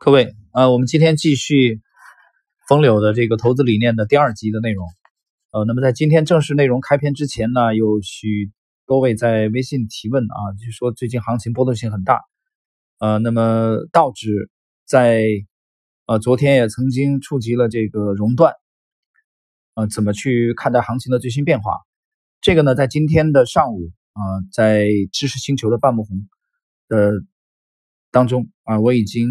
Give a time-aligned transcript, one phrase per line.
[0.00, 1.80] 各位，呃，我们今天继续
[2.68, 4.86] 风柳的这个投资理念的第二集的内容。
[5.50, 8.52] 呃，那么在今天正式内容开篇之前呢，有许
[8.86, 12.20] 多位在微信提问啊，就说最近行情波动性很大。
[13.00, 14.48] 呃，那么道指
[14.86, 15.26] 在
[16.06, 18.54] 呃昨天也曾经触及了这个熔断，
[19.74, 21.72] 呃，怎么去看待行情的最新变化？
[22.40, 24.22] 这个呢，在今天的上午啊，
[24.52, 26.28] 在知识星球的半木红
[26.86, 27.14] 的
[28.12, 29.28] 当中啊，我已经。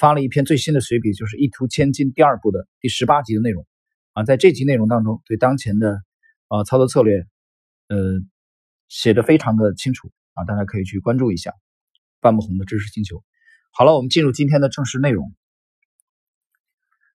[0.00, 3.66] 发了一篇最新的随笔，就是《一图千金》第二部的第十八集的内容
[4.14, 6.00] 啊，在这集内容当中，对当前的
[6.48, 7.26] 呃操作策略，
[7.88, 7.98] 呃
[8.88, 11.52] 写的非常的清楚啊，大家可以去关注一下
[12.18, 13.22] 半不红的知识星球。
[13.72, 15.34] 好了，我们进入今天的正式内容，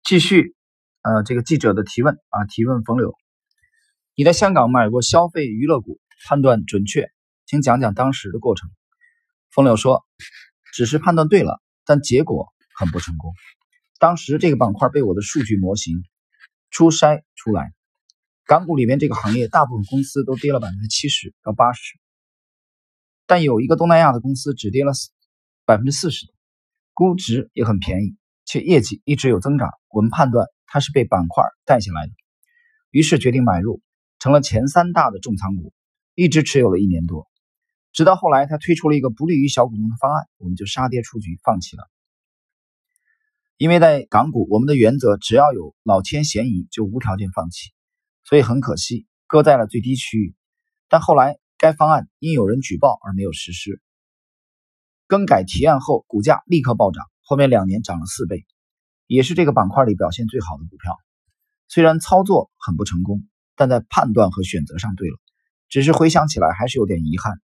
[0.03, 0.55] 继续
[1.03, 3.13] 呃这个记者的提问啊，提问冯柳，
[4.15, 7.11] 你在香港买过消费娱乐股，判断准确，
[7.45, 8.71] 请讲讲当时的过程。
[9.51, 10.03] 冯柳说，
[10.73, 12.51] 只是判断对了，但结果。
[12.75, 13.33] 很不成功。
[13.99, 16.03] 当时这个板块被我的数据模型
[16.69, 17.73] 初筛出来，
[18.45, 21.99] 港股里面这个行业大部分公司都跌了百分之七十到八十，
[23.27, 24.91] 但有一个东南亚的公司只跌了
[25.65, 26.25] 百分之四十，
[26.93, 29.69] 估值也很便宜，且业绩一直有增长。
[29.89, 32.13] 我们判断它是被板块带下来的，
[32.89, 33.81] 于是决定买入，
[34.17, 35.73] 成了前三大的重仓股，
[36.15, 37.27] 一直持有了一年多，
[37.91, 41.87] 直到后来他推出了一个不利于小股东的方案，我们就杀跌出局，放弃了。
[43.61, 47.69] 因为在港股，我们的原则只要有老千嫌疑就无条件放弃，
[48.23, 50.33] 所以很可惜搁在了最低区域。
[50.89, 53.79] 但后来该方案因有人举报而没有实施，
[55.05, 58.47] 更改提案后股价立刻暴涨，后面两年涨了四倍，
[59.05, 60.97] 也是这个板块里表现最好的股票。
[61.67, 65.19] 虽然操作很不成功，但在判断和选择上对了。
[65.69, 67.39] 只是回想起来还是有点遗憾，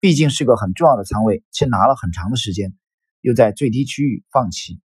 [0.00, 2.74] 毕竟是个很重要的仓位，且拿了很长的时间，
[3.20, 4.80] 又在最低区域放弃。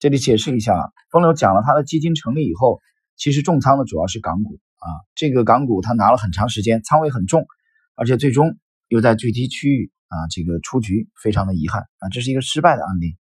[0.00, 2.80] 这里解释一下，风流讲了他的基金成立以后，
[3.16, 4.88] 其实重仓的主要是港股啊。
[5.14, 7.46] 这个港股他拿了很长时间，仓位很重，
[7.94, 8.58] 而且最终
[8.88, 13.18] 又在最低区域啊这个出局，非常的遗憾啊，这是一个失败的案例。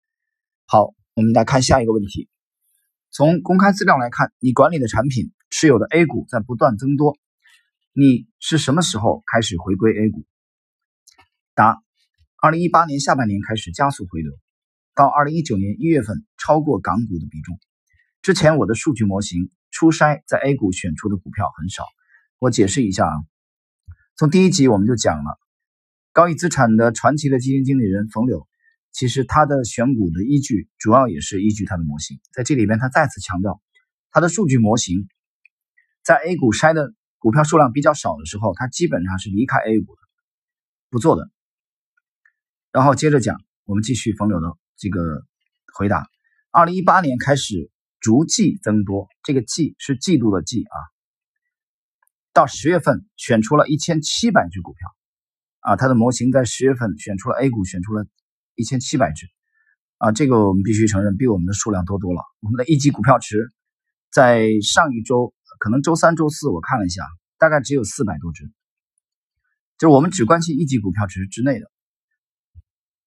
[0.66, 2.28] 好，我们来看下一个问题。
[3.12, 7.16] 从公开资料来看，你管理的产品持有的 A 股在不断增多，
[7.93, 10.25] 你是什么时候开始回归 A 股？
[11.54, 11.81] 答：
[12.43, 14.32] 二零一八年下半年开始加速回流。
[14.94, 17.59] 到二零一九年一月份，超过港股的比重。
[18.22, 21.84] 之前我的数据模型初筛在 A 股选出的股票很少。
[22.38, 23.15] 我解释一下啊，
[24.16, 25.38] 从第一集我们就讲了，
[26.12, 28.47] 高毅资产的传奇的基金经理人冯柳，
[28.93, 32.21] 其实他的选股的依据主要也是依据他的模型。
[32.33, 33.60] 在这里边，他再次强调，
[34.10, 35.09] 他的数据模型
[36.03, 40.00] 在 A 股筛的股票数量比较少的时候，他基本上是离开 A 股的，
[40.88, 41.31] 不做的。
[42.71, 44.47] 然后接着讲，我们继续冯柳的。
[44.76, 45.00] 这个
[45.74, 46.06] 回答，
[46.50, 47.70] 二零一八年开始
[48.00, 50.76] 逐季增多，这个季是季度的季啊。
[52.32, 54.94] 到十月份选出了一千七百只股票，
[55.60, 58.06] 啊，它的模型在十月份选出了 A 股，选出了
[58.56, 59.28] 一千七百只，
[59.98, 62.22] 啊，这个我们必须承认比我们的数量多多了。
[62.41, 63.52] 我们的一级股票池
[64.10, 67.04] 在上一周，可能周三、周四我看了一下，
[67.38, 68.44] 大概只有四百多只，
[69.78, 71.70] 就是我们只关心一级股票池之内的。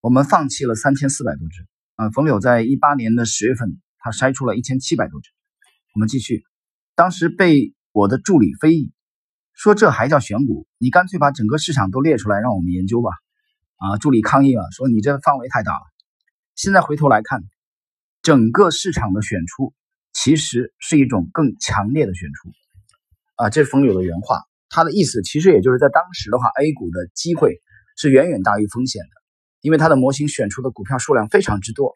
[0.07, 2.09] 我们放弃了三千四百多只啊！
[2.11, 5.31] 冯柳在一八年的十月份，他筛出了一千七百多只。
[5.93, 6.45] 我们继续，
[6.95, 8.93] 当时被我的助理非议，
[9.53, 10.65] 说这还叫选股？
[10.77, 13.09] 你干脆把整个市场都列出来，让我们研究吧！
[13.75, 15.81] 啊，助理抗议了，说你这范围太大了。
[16.55, 17.41] 现在回头来看，
[18.21, 19.73] 整个市场的选出
[20.13, 22.49] 其实是一种更强烈的选出
[23.35, 23.49] 啊！
[23.49, 27.61] 这是冯柳的原话，他的意思其实也就是在当时的话，A 股的机会
[27.97, 29.09] 是远远大于风险的。
[29.67, 31.93] 因为他的模型选出的股票数量非常之多，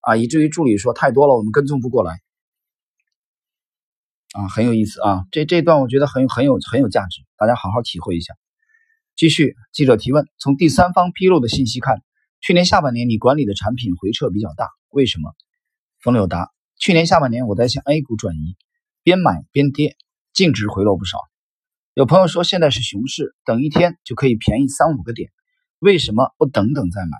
[0.00, 2.20] 啊，以至于助理说太多了，我们跟踪不过来，
[4.34, 8.34] 啊，很有意思啊，这这段我觉得很很有很有价值，大家好好体会一下。
[9.16, 12.02] 继续，记者提问：从第三方披露的信息看，
[12.42, 15.34] 去年下半年你管理的产品回撤比较大，为什么？
[16.02, 18.54] 冯柳答：去年下半年我在向 A 股转移，
[19.02, 19.96] 边买边跌，
[20.34, 21.16] 净值回落不少。
[21.94, 25.30] 有朋友说现在是熊市，等一天就可以便宜三五个点。
[25.80, 27.16] 为什么不等等再买？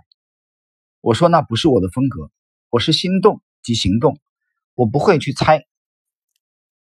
[1.01, 2.33] 我说那不是我的风格，
[2.71, 4.19] 我是心动即行动，
[4.75, 5.65] 我不会去猜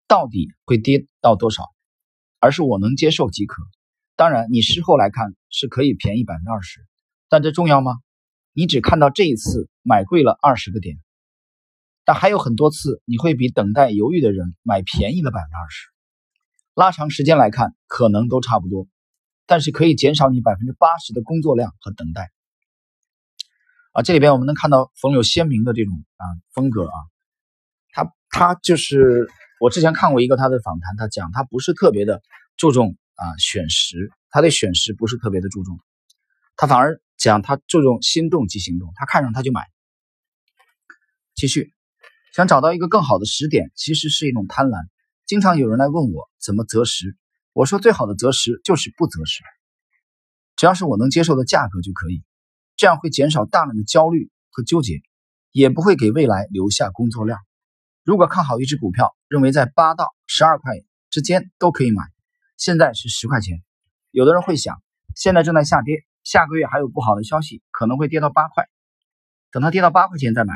[0.06, 1.64] 到底会跌到多少，
[2.40, 3.62] 而是我能接受即可。
[4.16, 6.86] 当然，你事后来看是可以便宜百分之二十，
[7.30, 7.94] 但这重要吗？
[8.52, 10.98] 你只看到这一次买贵了二十个点，
[12.04, 15.88] 但还有很多次你会比等待犹豫的人买便宜了百分之二十。
[16.74, 18.86] 拉长时间来看，可能都差不多。
[19.46, 22.30] 但是可以减少你百分之八十的工作量和等待。
[23.92, 26.24] 啊，这里边我们能看到冯柳鲜明的这种啊
[26.54, 26.96] 风格啊，
[27.90, 29.28] 他他就是
[29.60, 32.22] 我之前看过一个他的访谈，他讲他不是特别的
[32.56, 35.78] 注重啊选时，他对选时不是特别的注重，
[36.56, 39.62] 他反而讲他注重心动即行动，他看上他就买。
[41.34, 41.74] 继续，
[42.34, 44.86] 想找到一个更好的时点，其实是一种贪婪。
[45.26, 47.16] 经常有人来问我怎么择时，
[47.54, 49.42] 我说最好的择时就是不择时，
[50.56, 52.24] 只要是我能接受的价格就可以，
[52.76, 55.02] 这样会减少大量的焦虑和纠结，
[55.50, 57.38] 也不会给未来留下工作量。
[58.04, 60.72] 如果看好一只股票，认为在八到十二块
[61.10, 62.02] 之间都可以买，
[62.56, 63.62] 现在是十块钱，
[64.10, 64.82] 有的人会想，
[65.14, 68.66] 现在正在下跌，下个月还有不好的消息，可能会跌到八块，
[69.50, 70.54] 等它跌到八块钱再买，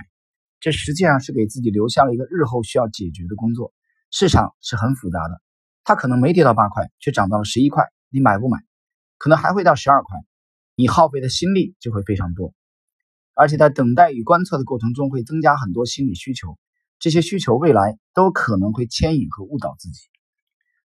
[0.61, 3.75] 这实际上是给自己留下了一个日后需要解决的工作。
[4.11, 5.43] 市场是很复杂的，
[5.89, 8.59] 它可能没跌到八块，却涨到了十一块，你买不买？
[9.19, 10.19] 可能还会到十二块，
[10.75, 12.53] 你耗费的心力就会非常多，
[13.35, 16.59] 而且在等待与观测的过程中，会增加很多心理需求，
[16.99, 20.09] 这些需求未来都可能会牵引和误导自己。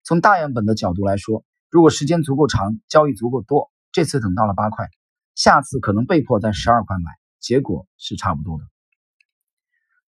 [0.04, 4.86] 从大样本的角度来说，如果时间足够长，交易足够多，这次等到了八块，
[5.34, 8.64] 下次可能被迫在十二块买，结果是差不多的。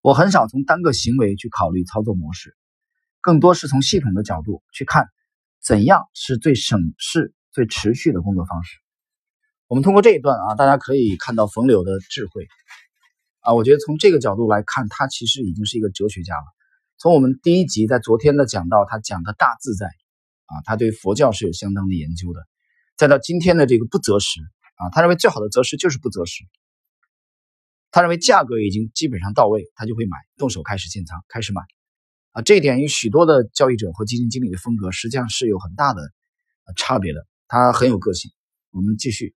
[0.02, 2.54] 我很少从单个行为去考虑操作模式。
[3.22, 5.06] 更多是从系统的角度去看，
[5.62, 8.78] 怎样是最省事、最持续的工作方式。
[9.68, 12.46] 我们通过这一段啊，大家可以看到冯柳的智慧
[13.40, 13.54] 啊。
[13.54, 16.44] 我觉得从这个角度来看，他其实已经是一个哲学家了。
[16.98, 22.40] 从我们第一集在昨天的讲到他讲的大自在啊，他对佛教是有相当的研究的。
[22.96, 24.40] 再到今天的这个不择时
[24.76, 26.44] 啊，他认为最好的择时就是不择时。
[27.92, 31.62] 他认为价格已经基本上到位，他就会买，动手开始建仓，开始买。
[32.32, 36.02] 啊，这一点与许多的交易者和基金经理的风格实际上是有很大的
[36.76, 37.26] 差别的。
[37.46, 38.30] 他很有个性。
[38.70, 39.34] 我们继续，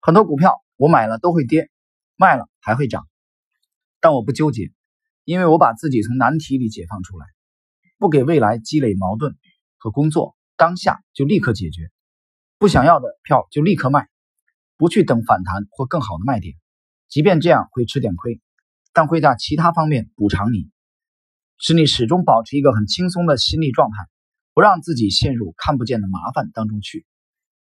[0.00, 1.70] 很多股票我买了都会跌，
[2.16, 3.06] 卖了还会涨，
[4.00, 4.72] 但我不纠结，
[5.22, 7.26] 因为我把自己从难题里解放出来，
[7.96, 9.36] 不给未来积累矛盾
[9.76, 11.92] 和工作，当下就立刻解决。
[12.58, 14.08] 不想要的票就立刻卖，
[14.76, 16.56] 不去等反弹或更好的卖点，
[17.06, 18.40] 即便这样会吃点亏，
[18.92, 20.72] 但会在其他方面补偿你。
[21.58, 24.08] 使你始终保持一个很轻松的心理状态，
[24.54, 27.04] 不让自己陷入看不见的麻烦当中去。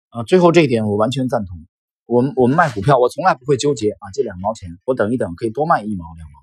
[0.10, 1.68] 啊，最后这一点我完全赞同。
[2.06, 6.40] 我们我们卖股票，我从来不会纠结啊，这两毛钱我等一等可以多卖一毛两毛。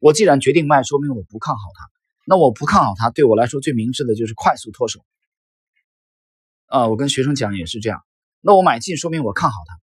[0.00, 1.88] 我既然决定卖，说明我不看好它。
[2.26, 5.00] 那我不看好它，对我来说最明智的就是快速脱手。
[6.66, 8.02] 啊，我跟学生讲也是这样。
[8.40, 9.80] 那我买进，说明我看好它，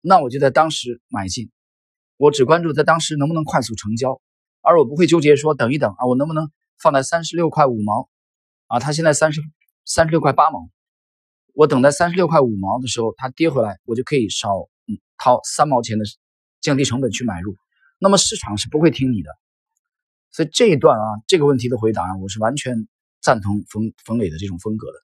[0.00, 1.50] 那我就在当时买进。
[2.16, 4.20] 我只关注在当时能不能快速成交。
[4.62, 6.50] 而我不会纠结说等一等啊，我能不能
[6.80, 8.08] 放在三十六块五毛
[8.68, 8.78] 啊？
[8.78, 9.42] 它现在三十
[9.84, 10.70] 三十六块八毛，
[11.54, 16.04] 我等在三十六块五毛的时候，它跌回来，我就可以少嗯掏三毛钱的
[16.60, 17.56] 降低成本去买入。
[17.98, 19.30] 那么市场是不会听你的，
[20.30, 22.88] 所以这一段啊，这个问题的回答，我是完全
[23.20, 24.98] 赞同冯冯磊的这种风格的。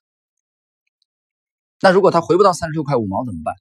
[1.81, 3.55] 那如果它回不到三十六块五毛怎么办？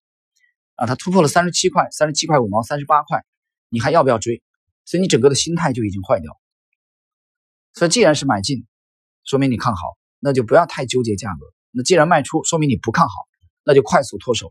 [0.75, 3.25] 啊，它突破了三十七块、三十七块五毛、三十八块，
[3.69, 4.43] 你还要不要追？
[4.89, 6.41] 所以你整个的心态就已经坏掉。
[7.75, 8.67] 所以既然是买进，
[9.23, 11.45] 说明你看好，那就不要太纠结价格。
[11.73, 13.13] 那既然卖出，说明你不看好，
[13.65, 14.51] 那就快速脱手。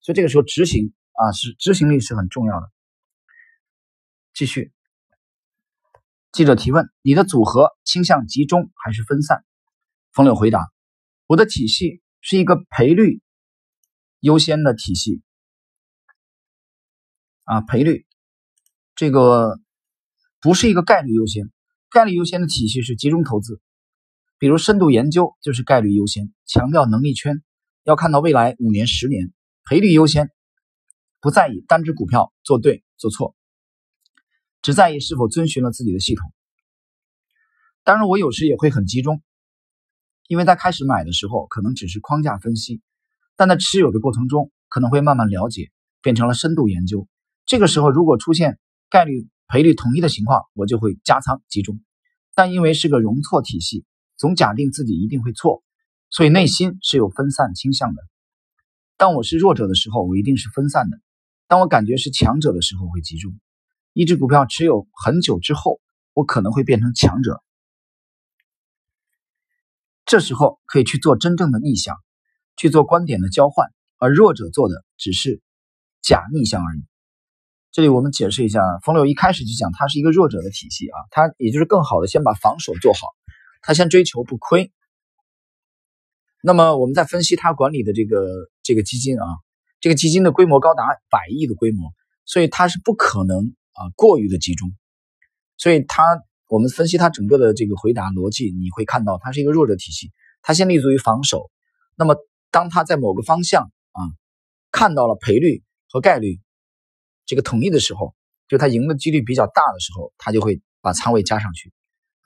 [0.00, 2.70] 所以这个时候执行啊，是执行力是很重要的。
[4.32, 4.72] 继续，
[6.30, 9.44] 记者提问：你的组合倾向集中还是分散？
[10.12, 10.70] 冯柳回答：
[11.26, 13.20] 我的体系是一个赔率
[14.20, 15.20] 优先的体系
[17.42, 18.06] 啊，赔率。
[19.02, 19.58] 这个
[20.40, 21.50] 不是一个概率优先，
[21.90, 23.60] 概率优先的体系是集中投资，
[24.38, 27.42] 比如深度研究就是概率优先，强调能力圈，
[27.82, 29.32] 要看到未来五年、十年，
[29.64, 30.30] 赔率优先，
[31.20, 33.34] 不在意单只股票做对做错，
[34.62, 36.32] 只在意是否遵循了自己的系统。
[37.82, 39.20] 当然，我有时也会很集中，
[40.28, 42.80] 因为在开始买的时候可能只是框架分析，
[43.34, 47.08] 但在持有的过程中可能会慢慢了解，变成了深度研究。
[47.46, 48.60] 这个时候如果出现
[48.92, 51.80] 概率赔率统一的情况，我就会加仓集中，
[52.34, 53.86] 但因为是个容错体系，
[54.18, 55.64] 总假定自己一定会错，
[56.10, 58.02] 所以内心是有分散倾向的。
[58.98, 60.98] 当我是弱者的时候，我一定是分散的；
[61.48, 63.32] 当我感觉是强者的时候，会集中。
[63.94, 65.80] 一只股票持有很久之后，
[66.12, 67.42] 我可能会变成强者，
[70.04, 71.96] 这时候可以去做真正的逆向，
[72.58, 75.40] 去做观点的交换，而弱者做的只是
[76.02, 76.91] 假逆向而已。
[77.72, 83.08] 这里我们解释一下，冯柳一开始就讲他是一个弱者的体系啊，他也就是更好的先把防守做好，
[83.62, 84.70] 他先追求不亏。
[86.42, 89.24] 那么我们再分析他管理的这个这个基金啊，
[89.80, 91.90] 这个基金的规模高达百亿的规模，
[92.26, 94.70] 所以他是不可能啊过于的集中。
[95.56, 100.12] 所以他我们分析他整个的这个回答逻辑，你会看到他是一个弱者体系，
[100.42, 101.50] 他先立足于防守。
[101.96, 102.16] 那么
[102.50, 104.00] 当他在某个方向啊
[104.70, 106.38] 看到了赔率和概率
[107.24, 108.14] 这个统一的时候，
[108.48, 111.72] 就他赢的几率比较大的时候，他就会把仓位加上去。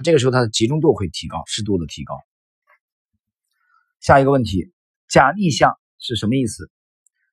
[0.05, 2.15] 这个时候他的集中度会提高，适度的提高。
[4.01, 4.73] 下一个问题，
[5.09, 6.71] 假逆向是什么意思？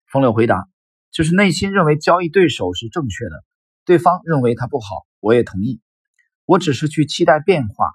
[0.08, 0.67] 风柳回答，
[1.12, 3.43] 就是内心认为交易对手是正确的，
[3.86, 5.82] 对方认为他不好，我也同意，
[6.46, 7.91] 我只是去期待变化，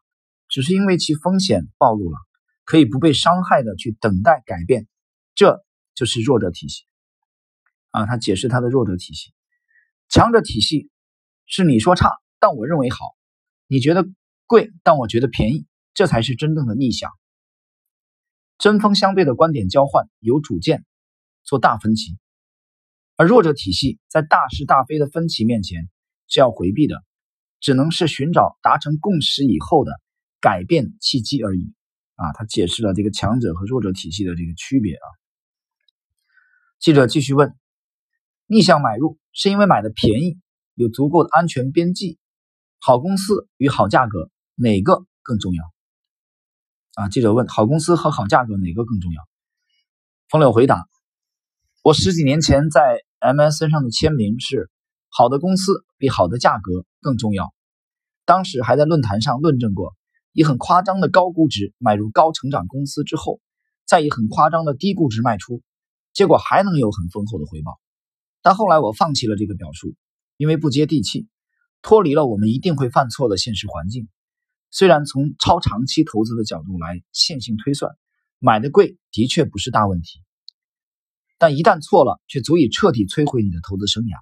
[0.49, 2.19] 只是因为其风险暴露了，
[2.65, 4.87] 可以不被伤害的去等待改变，
[5.35, 6.85] 这就是弱者体系。
[7.91, 9.33] 啊，他解释他的弱者体系，
[10.09, 10.91] 强者体系
[11.47, 12.99] 是你说差，但我认为好，
[13.67, 14.07] 你觉得。
[14.51, 17.11] 贵，但我觉得便宜，这才是真正的逆向。
[18.57, 20.87] 针锋相对的观点交换有主见，
[21.45, 22.15] 做大分歧；
[23.17, 25.91] 而弱者体系在大是大非的分歧面前
[26.29, 27.05] 是要回避的，
[27.61, 29.93] 只能是寻找达成共识以后的
[30.41, 31.75] 改变契机而已。
[32.15, 35.07] 啊，他解释了这个强者和弱者体系的这个区别啊。
[36.79, 37.55] 记者继续问：
[38.47, 40.37] 逆向买入是因为买的便宜，
[40.75, 42.19] 有足够的安全边际，
[42.81, 44.33] 好公司与好价格。
[44.57, 45.63] 哪个更重要？
[46.95, 49.23] 啊，记者问：好公司和好价格哪个更重要？
[50.29, 50.89] 风柳回答：
[51.85, 54.73] 我十几年前在 MSN 上的签名是
[55.09, 57.55] “好的公司比好的价格更重要”。
[58.27, 59.95] 当时还在论坛上论证过，
[60.33, 63.39] 以很夸张的高估值买入高成长公司之后，
[63.87, 65.63] 再以很夸张的低估值卖出，
[66.13, 67.79] 结果还能有很丰厚的回报。
[68.49, 69.95] 但后来我放弃了这个表述，
[70.39, 71.29] 因为不接地气，
[71.83, 74.09] 脱离了我们一定会犯错的现实环境。
[74.71, 77.95] 虽然从超长期投资的角度来线性推算，
[78.39, 80.23] 买的贵的确不是大问题，
[81.37, 84.17] 但一旦错了，却足以彻底摧毁你的投资生涯。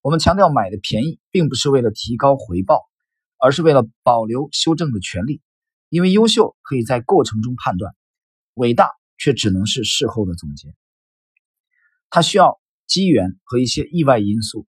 [0.00, 2.82] 我们强调买的便宜，并不是为了提高回报，
[3.36, 5.42] 而是为了保留修正的权利。
[5.88, 7.96] 因为优秀可以在过程中判断，
[8.54, 10.72] 伟大却只能是事后的总结。
[12.10, 14.66] 它需要机缘和一些意外因素，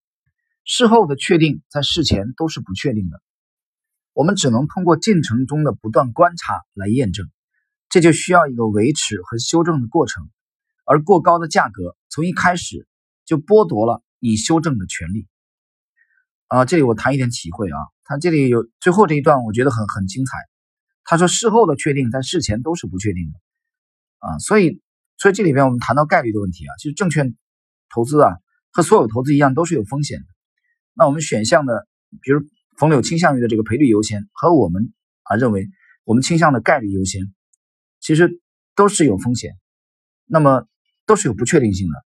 [0.63, 3.21] 事后的确定在事前都是不确定的。
[4.13, 7.29] 我们只能通过进程中的不断观察来验证，
[7.89, 10.29] 这就需要一个维持和修正的过程。
[10.85, 12.87] 而过高的价格从一开始
[13.25, 15.27] 就剥夺了你修正的权利。
[16.47, 20.37] 啊，这里我谈一点体会啊，他这里有最后这一段，我觉得很很精彩。
[21.03, 23.39] 他说事后的确定在事前都是不确定的
[24.19, 24.81] 啊，所以
[25.17, 27.35] 所以这里边我们谈到概率的问题啊，其实证券
[27.89, 28.31] 投资啊
[28.71, 30.25] 和所有投资一样都是有风险的。
[30.93, 31.87] 那我们选项的，
[32.21, 32.41] 比如。
[32.79, 35.67] 冯柳倾向于的这个赔率优先，和我们啊认为
[36.03, 37.33] 我们倾向的概率优先，
[37.99, 38.39] 其实
[38.75, 39.57] 都是有风险，
[40.27, 40.67] 那么
[41.07, 42.05] 都是有不确定性的。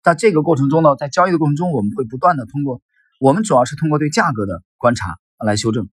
[0.00, 2.80] 在这个过程中呢，在交易的过程中，我们会不断的通过，
[3.18, 5.90] 我们主要是通过对价格的观察来修正。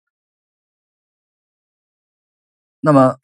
[2.80, 3.18] 那么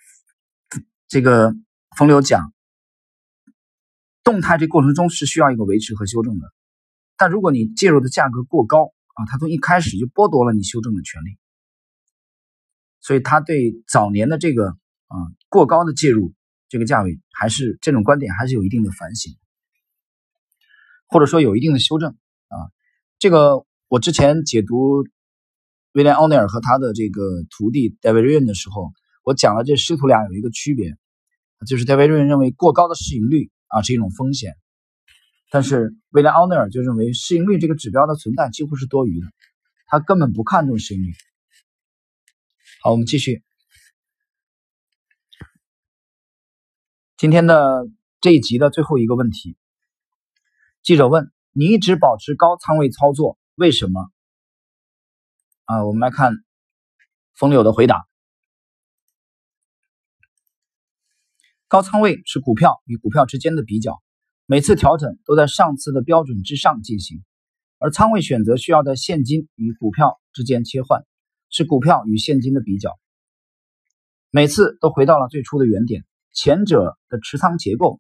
[1.08, 1.54] 这个
[1.96, 2.52] 冯柳讲，
[4.26, 6.52] 动态这过程中是需要一个维持和修正的，
[7.16, 11.38] 但如果你介入的价格过高，啊，他从一开始就剥夺了你修正的权利，
[13.00, 15.16] 所以他对早年的这个啊
[15.48, 16.34] 过高的介入
[16.68, 19.32] 这个价位，还是这种观点还是有一定的反省，
[21.08, 22.10] 或者说有一定的修正
[22.48, 22.58] 啊。
[23.20, 25.04] 这个我之前解读
[25.94, 28.92] 威廉奥内尔和他的这个徒弟戴维瑞恩的时候，
[29.24, 30.98] 我讲了这师徒俩有一个区别，
[31.68, 34.56] 就是戴维瑞恩认为过高的市盈率啊是一种风险。
[35.52, 39.28] 但是，威廉奥内尔就认为市盈率这个指标的存在几乎是多余的，
[39.88, 41.14] 他根本不看重市盈率。
[42.82, 43.44] 好，我们继续
[47.18, 47.88] 今天的
[48.22, 49.58] 这一集的最后一个问题。
[50.82, 54.10] 记者问：“你一直保持高仓位操作，为什么？”
[55.66, 56.34] 啊，我们来看
[57.34, 58.08] 风柳的回答：
[61.68, 64.00] 高仓位是股票与股票之间的比较。
[64.46, 67.24] 每次调整都在上次的标准之上进行，
[67.80, 71.04] 而仓位选择需要在现金与股票之间切换，
[71.50, 72.92] 是股票与现金的比较。
[74.30, 78.00] 每次都回到了最初的原点，前者的持仓结构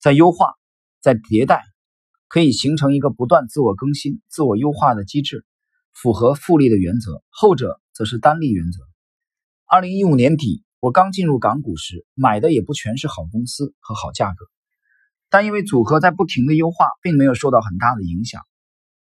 [0.00, 0.54] 在优化，
[1.02, 1.62] 在迭代，
[2.28, 5.44] 可以形成一个不断自我更新、自我优化的机制，
[5.92, 8.78] 符合复利的原则；后者则是单利原则。
[9.66, 14.46] 二零一五年底，我刚进入港股时，买的也不全是好公司和好价格。
[15.28, 18.40] 但因为组合在不停的优化，并没有受到很大的影响。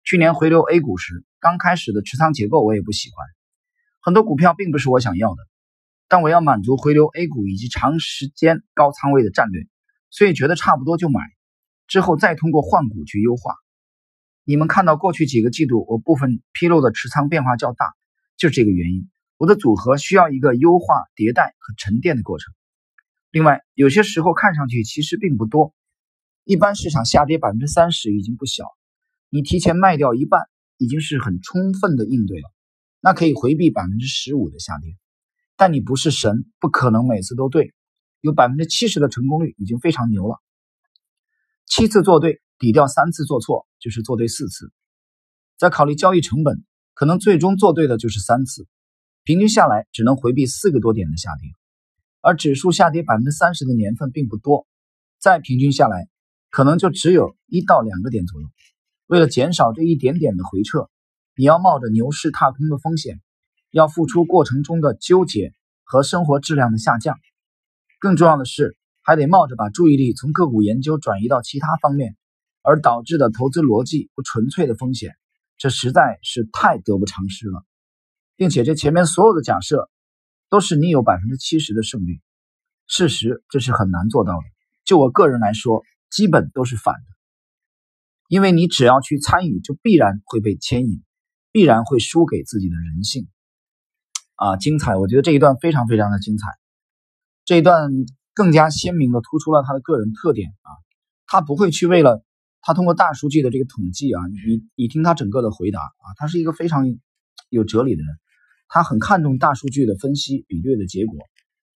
[0.04, 3.28] 去年回流 A 股时，刚开始的持仓结构我也不喜欢，
[4.02, 5.38] 很多股票并不是我想要的。
[6.08, 9.68] 但我要满足回流 A 股以及长时间高仓位的战略，
[10.10, 11.22] 所以觉得差不多就买，
[11.86, 13.54] 之后再通过换股去优化。
[14.44, 17.94] 你们看到过去几个季度我部分披露的持仓变化较大，
[18.38, 19.08] 就这个原因。
[19.38, 22.54] 我的组合需要一个优化、迭代和沉淀的过程。
[23.32, 25.74] 另外，有些时候看上去其实并不多。
[26.46, 28.66] 一般市场下跌百分之三十已经不小，
[29.30, 30.44] 你提前卖掉一半，
[30.78, 32.50] 已经是很充分的应对了。
[33.02, 34.96] 那可以回避百分之十五的下跌。
[35.58, 37.74] 但你不是神，不可能每次都对。
[38.22, 40.38] 有百分之七十的成功率已经非常牛了。
[41.66, 44.72] 七次做对，抵掉三次做错，就是做对四次。
[45.58, 46.64] 再考虑交易成本，
[46.94, 48.68] 可能最终做对的就是三次。
[49.26, 51.50] 平均下来只能回避四个多点的下跌，
[52.22, 54.68] 而指数下跌百分之三十的年份并不多，
[55.20, 56.08] 再平均下来，
[56.52, 58.48] 可能就只有一到两个点左右。
[59.08, 60.92] 为了减少这一点点的回撤，
[61.36, 63.20] 你要冒着牛市踏空的风险，
[63.72, 65.54] 要付出过程中的纠结
[65.84, 67.18] 和生活质量的下降。
[68.00, 72.16] 更重要的是，还得冒着把注意力从个股研究转移到其他方面，
[72.62, 75.16] 而导致的投资逻辑不纯粹的风险，
[75.58, 77.66] 这实在是太得不偿失了。
[78.36, 79.90] 并且这前面所有的假设，
[80.50, 82.22] 都是你有百分之七十的胜率。
[82.88, 84.44] 事实这是很难做到的。
[84.84, 87.02] 就我个人来说，基本都是反的。
[88.28, 91.04] 因为你只要去参与，就必然会被牵引，
[91.52, 93.28] 必然会输给自己的人性。
[94.36, 94.96] 啊，精彩！
[94.98, 96.48] 我觉得这一段非常非常的精彩。
[97.46, 97.90] 这一段
[98.34, 100.70] 更加鲜明的突出了他的个人特点啊，
[101.26, 102.24] 他不会去为了
[102.62, 106.86] 他通过大数据的这个统计啊，你你听他整个的回答啊，他是一个非常
[107.50, 108.18] 有哲理的人。
[108.76, 111.18] 他很看重大数据的分析比对的结果，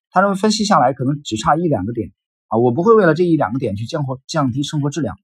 [0.09, 2.11] 他认为分析下来可能只差一两个点
[2.47, 5.15] 啊，我不会为了这一两个点去降或降低生活质量，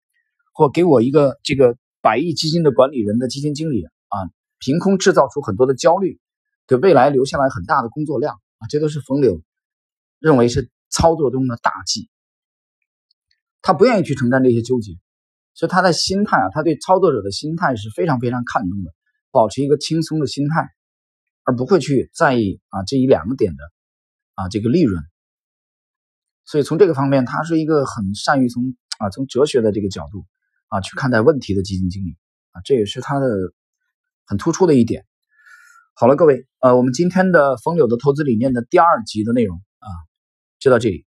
[0.53, 6.17] 或给我一个这个百亿基金的管理人的基金经理啊，凭空制造出很多的焦虑，
[6.65, 9.41] 给未来留下来很大的工作量啊，这都是冯柳
[10.19, 12.09] 认为是操作中的大忌，
[13.61, 14.93] 他不愿意去承担这些纠结，
[15.53, 18.93] 所以他的心态啊，他对操作者的心态是非常非常看重的，
[19.29, 20.69] 保持一个轻松的心态。
[21.45, 23.63] 而不会去在意啊这一两个点的
[24.33, 25.01] 啊这个利润，
[26.43, 30.25] 所以从这个方面，他是一个很善于从啊从哲学的这个角度
[30.67, 32.17] 啊去看待问题的基金经理
[32.51, 33.27] 啊，这也是他的
[34.25, 35.05] 很突出的一点。
[35.93, 39.87] 好了，各位，呃，我们今天的风柳的投资理念的第二集的内容啊
[40.59, 41.05] 就到这里。